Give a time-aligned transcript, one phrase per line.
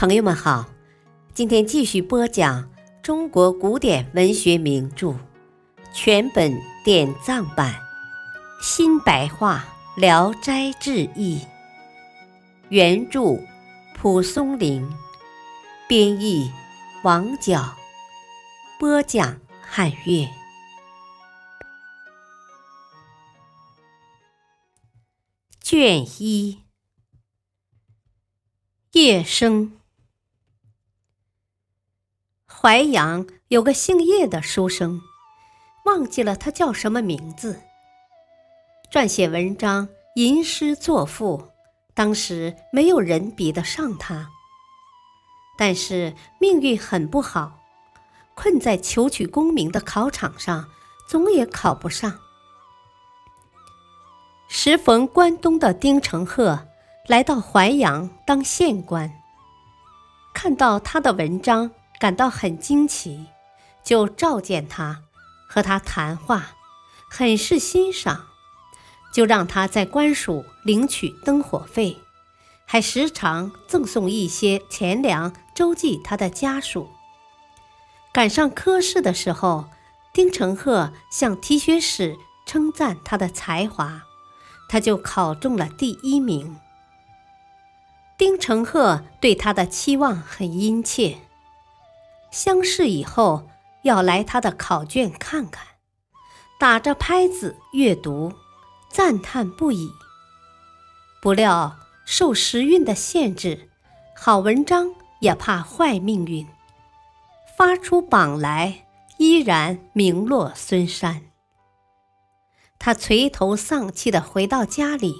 [0.00, 0.64] 朋友们好，
[1.34, 2.70] 今天继续播讲
[3.02, 5.12] 中国古典文学名著
[5.92, 7.74] 全本典藏版
[8.62, 9.64] 新白话
[10.00, 11.40] 《聊斋志异》，
[12.68, 13.42] 原著
[13.96, 14.88] 蒲松龄，
[15.88, 16.48] 编译
[17.02, 17.76] 王角，
[18.78, 20.28] 播讲汉乐。
[25.60, 26.62] 卷一，
[28.92, 29.77] 夜生。
[32.60, 35.00] 淮阳有个姓叶的书生，
[35.84, 37.60] 忘记了他叫什么名字。
[38.90, 41.50] 撰写文章、吟诗作赋，
[41.94, 44.28] 当时没有人比得上他。
[45.56, 47.60] 但是命运很不好，
[48.34, 50.68] 困在求取功名的考场上，
[51.08, 52.18] 总也考不上。
[54.48, 56.66] 时逢关东的丁承鹤
[57.06, 59.12] 来到淮阳当县官，
[60.34, 61.70] 看到他的文章。
[61.98, 63.26] 感到很惊奇，
[63.82, 65.02] 就召见他，
[65.48, 66.50] 和他谈话，
[67.10, 68.26] 很是欣赏，
[69.12, 71.98] 就让他在官署领取灯火费，
[72.66, 76.88] 还时常赠送一些钱粮周济他的家属。
[78.12, 79.66] 赶上科试的时候，
[80.12, 84.02] 丁承鹤向提学使称赞他的才华，
[84.68, 86.58] 他就考中了第一名。
[88.16, 91.18] 丁承鹤对他的期望很殷切。
[92.30, 93.48] 相视以后，
[93.82, 95.66] 要来他的考卷看看，
[96.58, 98.32] 打着拍子阅读，
[98.90, 99.90] 赞叹不已。
[101.20, 103.70] 不料受时运的限制，
[104.16, 106.46] 好文章也怕坏命运，
[107.56, 111.22] 发出榜来依然名落孙山。
[112.78, 115.14] 他垂头丧气地回到家里，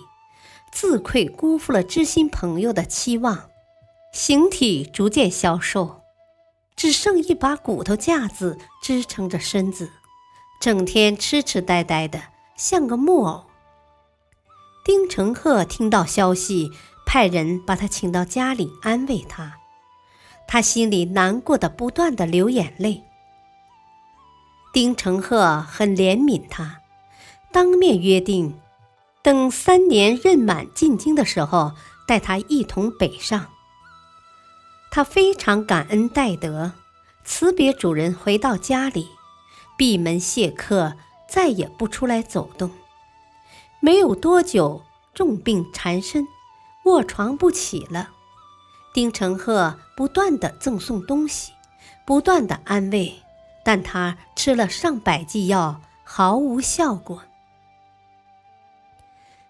[0.71, 3.49] 自愧辜负了知心朋友的期望，
[4.13, 6.03] 形体逐渐消瘦。
[6.79, 9.91] 只剩一把骨头架子支撑着身子，
[10.61, 12.23] 整天痴痴呆呆的，
[12.57, 13.47] 像个木偶。
[14.85, 16.71] 丁承鹤听到消息，
[17.05, 19.59] 派人把他请到家里安慰他，
[20.47, 23.03] 他心里难过的不断的流眼泪。
[24.73, 26.81] 丁承鹤很怜悯他，
[27.51, 28.57] 当面约定，
[29.21, 31.73] 等三年任满进京的时候，
[32.07, 33.49] 带他一同北上。
[34.91, 36.73] 他非常感恩戴德，
[37.25, 39.09] 辞别主人回到家里，
[39.77, 40.95] 闭门谢客，
[41.29, 42.71] 再也不出来走动。
[43.81, 44.83] 没有多久，
[45.15, 46.27] 重病缠身，
[46.85, 48.11] 卧床不起了。
[48.95, 51.53] 丁承鹤不断的赠送东西，
[52.07, 53.23] 不断的安慰，
[53.65, 57.23] 但他吃了上百剂药，毫无效果。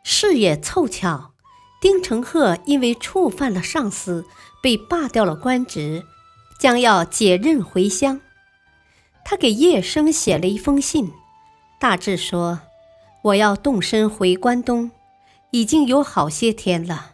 [0.03, 1.33] 事也凑巧。
[1.81, 4.27] 丁承鹤因为触犯了上司，
[4.61, 6.05] 被罢掉了官职，
[6.59, 8.21] 将要解任回乡。
[9.25, 11.13] 他给叶生写了一封信，
[11.79, 12.61] 大致说
[13.23, 14.91] ：“我要动身回关东，
[15.51, 17.13] 已经有好些天了，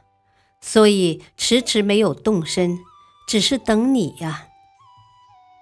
[0.60, 2.78] 所以迟迟没有动身，
[3.26, 4.46] 只是等你呀。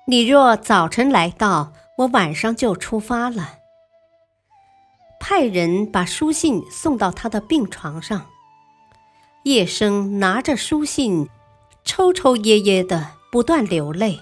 [0.06, 3.58] 你若早晨来到，我晚上就出发了。”
[5.18, 8.26] 派人把书信送到他的病床上。
[9.44, 11.28] 叶生拿着书信，
[11.84, 14.20] 抽抽噎噎的，不断流泪。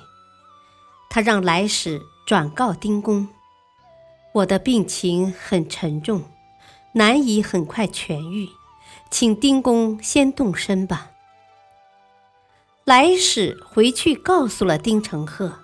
[1.10, 3.28] 他让来使转告丁公
[4.32, 6.24] ：“我的病情很沉重，
[6.94, 8.48] 难以很快痊愈，
[9.10, 11.10] 请丁公先动身吧。”
[12.84, 15.58] 来使回去告诉了丁承鹤，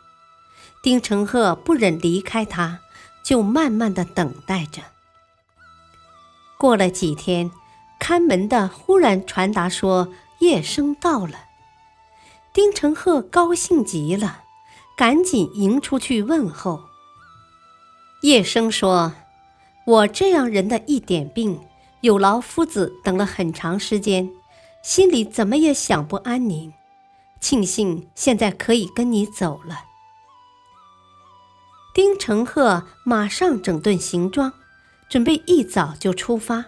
[0.82, 2.80] 丁承鹤不忍离开他，
[3.24, 4.82] 就慢慢的等待着。
[6.58, 7.50] 过了几天。
[8.08, 11.46] 看门的忽然传达说：“叶生到了。”
[12.54, 14.44] 丁承鹤高兴极了，
[14.96, 16.84] 赶紧迎出去问候。
[18.22, 19.12] 叶生说
[19.84, 21.58] ：“我这样人的一点病，
[22.00, 24.30] 有劳夫子等了很长时间，
[24.84, 26.72] 心里怎么也想不安宁。
[27.40, 29.86] 庆幸现在可以跟你走了。”
[31.92, 34.52] 丁承鹤马上整顿行装，
[35.08, 36.66] 准备一早就出发。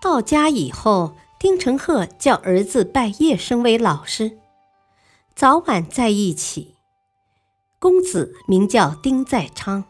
[0.00, 4.38] 到家以后，丁承鹤叫儿子拜叶生为老师，
[5.34, 6.76] 早晚在一起。
[7.78, 9.84] 公子名叫丁在昌，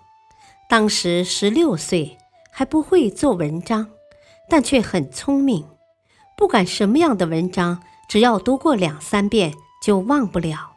[0.68, 2.18] 当时十六岁，
[2.50, 3.88] 还不会做文章，
[4.48, 5.64] 但却很聪明。
[6.36, 10.72] 不管什么样的文章，只要读过两三遍就忘不了。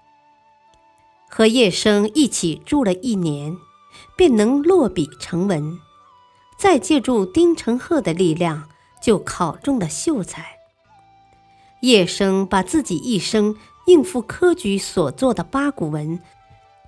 [1.28, 3.58] 和叶生一起住了一年，
[4.16, 5.80] 便能落笔成文。
[6.56, 8.70] 再借助丁承鹤的力量。
[9.04, 10.60] 就考中了秀才。
[11.82, 13.58] 叶生把自己一生
[13.88, 16.22] 应付科举所做的八股文，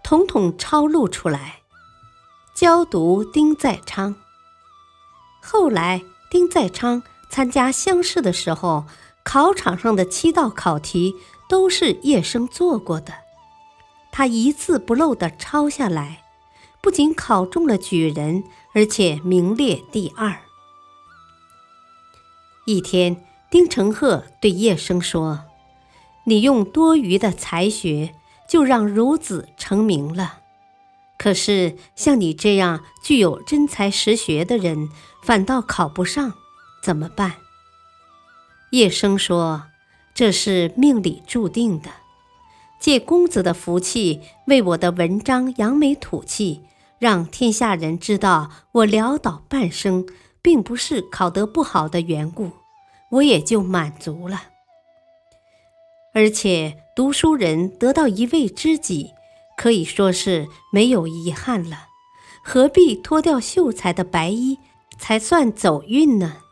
[0.02, 1.60] 统统抄录出来，
[2.56, 4.16] 交读丁在昌。
[5.42, 6.02] 后来，
[6.32, 8.86] 丁在昌参加乡试的时候，
[9.26, 11.16] 考场上的七道考题
[11.50, 13.14] 都是叶生做过的，
[14.14, 16.24] 他一字不漏地抄下来，
[16.82, 20.40] 不仅考中了举人，而且名列第二。
[22.68, 23.18] 一天，
[23.52, 25.42] 丁承鹤对叶生说
[26.26, 28.16] ：“你用多余的才学，
[28.50, 30.40] 就让孺子成名了。
[31.16, 34.90] 可是像你这样具有真才实学的人，
[35.22, 36.34] 反倒考不上，
[36.82, 37.34] 怎么办？”
[38.72, 39.66] 叶生说
[40.16, 41.92] ：“这是命里注定的。
[42.80, 46.64] 借公子的福气，为我的文章扬眉吐气，
[46.98, 50.08] 让天下人知道我潦倒半生。”
[50.46, 52.52] 并不是考得不好的缘故，
[53.10, 54.44] 我也就满足了。
[56.14, 59.16] 而且读书人得到一位知己，
[59.58, 61.88] 可以说是没有遗憾了，
[62.44, 64.60] 何必脱掉秀才的白衣
[65.00, 66.44] 才算走运呢？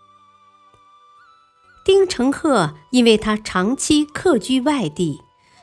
[1.86, 5.22] 丁承鹤因为他长期客居外地，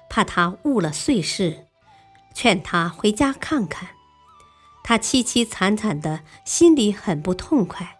[0.08, 1.66] 怕他误了岁事，
[2.32, 3.88] 劝他回家看看。
[4.84, 7.96] 他凄凄惨惨的，心里很不痛快。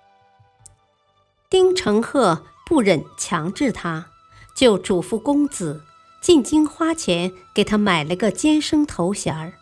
[1.50, 4.06] 丁承鹤不忍强制他，
[4.54, 5.84] 就嘱咐公子
[6.22, 9.54] 进京花钱给他买了个监生头衔儿。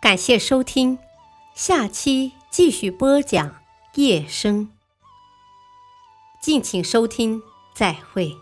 [0.00, 0.98] 感谢收听，
[1.54, 3.56] 下期继续播讲
[3.94, 4.68] 夜生。
[6.42, 7.40] 敬请收听，
[7.72, 8.36] 再会。